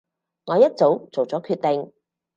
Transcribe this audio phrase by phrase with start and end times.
[0.47, 1.93] 我一早做咗決定